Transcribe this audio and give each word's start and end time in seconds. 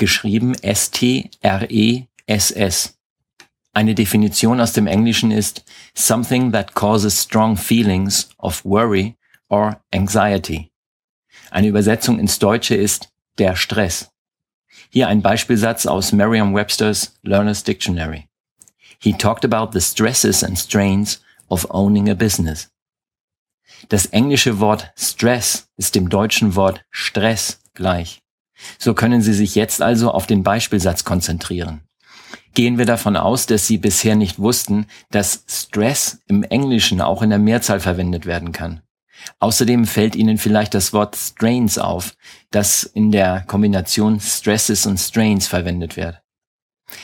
geschrieben 0.00 0.54
S-T-R-E-S-S. 0.54 1.28
Eine 3.72 3.94
Definition 3.94 4.60
aus 4.60 4.72
dem 4.72 4.88
Englischen 4.88 5.30
ist 5.30 5.64
something 5.94 6.50
that 6.50 6.74
causes 6.74 7.22
strong 7.22 7.56
feelings 7.56 8.30
of 8.38 8.64
worry 8.64 9.14
or 9.48 9.80
anxiety. 9.94 10.72
Eine 11.52 11.68
Übersetzung 11.68 12.18
ins 12.18 12.40
Deutsche 12.40 12.74
ist 12.74 13.12
der 13.38 13.54
Stress. 13.54 14.10
Hier 14.88 15.06
ein 15.06 15.22
Beispielsatz 15.22 15.86
aus 15.86 16.10
Merriam-Webster's 16.10 17.16
Learner's 17.22 17.62
Dictionary. 17.62 18.28
He 18.98 19.12
talked 19.12 19.44
about 19.44 19.72
the 19.72 19.80
stresses 19.80 20.42
and 20.42 20.58
strains 20.58 21.22
of 21.48 21.64
owning 21.70 22.10
a 22.10 22.14
business. 22.14 22.70
Das 23.88 24.06
englische 24.06 24.58
Wort 24.58 24.92
Stress 24.96 25.68
ist 25.76 25.94
dem 25.94 26.08
deutschen 26.08 26.56
Wort 26.56 26.84
Stress 26.90 27.60
gleich. 27.74 28.20
So 28.78 28.94
können 28.94 29.22
Sie 29.22 29.32
sich 29.32 29.54
jetzt 29.54 29.82
also 29.82 30.10
auf 30.10 30.26
den 30.26 30.42
Beispielsatz 30.42 31.04
konzentrieren 31.04 31.82
gehen 32.54 32.78
wir 32.78 32.86
davon 32.86 33.16
aus, 33.16 33.46
dass 33.46 33.66
Sie 33.66 33.78
bisher 33.78 34.16
nicht 34.16 34.38
wussten, 34.38 34.86
dass 35.10 35.44
Stress 35.48 36.20
im 36.26 36.42
Englischen 36.42 37.00
auch 37.00 37.22
in 37.22 37.30
der 37.30 37.38
Mehrzahl 37.38 37.80
verwendet 37.80 38.26
werden 38.26 38.52
kann. 38.52 38.82
Außerdem 39.38 39.86
fällt 39.86 40.16
Ihnen 40.16 40.38
vielleicht 40.38 40.74
das 40.74 40.92
Wort 40.92 41.16
Strains 41.16 41.78
auf, 41.78 42.14
das 42.50 42.84
in 42.84 43.12
der 43.12 43.44
Kombination 43.46 44.18
Stresses 44.18 44.86
und 44.86 44.98
Strains 44.98 45.46
verwendet 45.46 45.96
wird. 45.96 46.20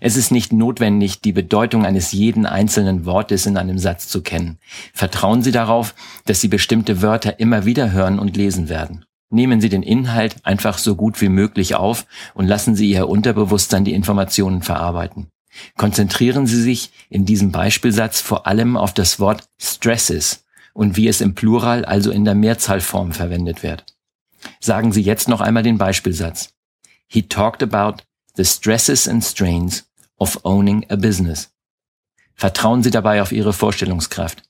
Es 0.00 0.16
ist 0.16 0.30
nicht 0.30 0.52
notwendig, 0.52 1.22
die 1.22 1.32
Bedeutung 1.32 1.86
eines 1.86 2.12
jeden 2.12 2.44
einzelnen 2.44 3.06
Wortes 3.06 3.46
in 3.46 3.56
einem 3.56 3.78
Satz 3.78 4.08
zu 4.08 4.22
kennen. 4.22 4.58
Vertrauen 4.92 5.42
Sie 5.42 5.52
darauf, 5.52 5.94
dass 6.26 6.40
Sie 6.40 6.48
bestimmte 6.48 7.00
Wörter 7.00 7.40
immer 7.40 7.64
wieder 7.64 7.92
hören 7.92 8.18
und 8.18 8.36
lesen 8.36 8.68
werden. 8.68 9.06
Nehmen 9.30 9.60
Sie 9.60 9.68
den 9.68 9.84
Inhalt 9.84 10.44
einfach 10.44 10.76
so 10.76 10.96
gut 10.96 11.20
wie 11.20 11.28
möglich 11.28 11.76
auf 11.76 12.04
und 12.34 12.46
lassen 12.46 12.74
Sie 12.74 12.90
Ihr 12.90 13.08
Unterbewusstsein 13.08 13.84
die 13.84 13.94
Informationen 13.94 14.62
verarbeiten. 14.62 15.28
Konzentrieren 15.76 16.46
Sie 16.46 16.60
sich 16.60 16.90
in 17.08 17.24
diesem 17.24 17.52
Beispielsatz 17.52 18.20
vor 18.20 18.46
allem 18.46 18.76
auf 18.76 18.92
das 18.92 19.20
Wort 19.20 19.48
stresses 19.58 20.44
und 20.74 20.96
wie 20.96 21.08
es 21.08 21.20
im 21.20 21.34
Plural, 21.34 21.84
also 21.84 22.10
in 22.10 22.24
der 22.24 22.34
Mehrzahlform 22.34 23.12
verwendet 23.12 23.62
wird. 23.62 23.84
Sagen 24.58 24.92
Sie 24.92 25.02
jetzt 25.02 25.28
noch 25.28 25.40
einmal 25.40 25.62
den 25.62 25.78
Beispielsatz. 25.78 26.52
He 27.06 27.22
talked 27.22 27.62
about 27.62 28.02
the 28.36 28.44
stresses 28.44 29.06
and 29.08 29.24
strains 29.24 29.88
of 30.18 30.40
owning 30.44 30.86
a 30.88 30.96
business. 30.96 31.50
Vertrauen 32.34 32.82
Sie 32.82 32.90
dabei 32.90 33.22
auf 33.22 33.32
Ihre 33.32 33.52
Vorstellungskraft. 33.52 34.49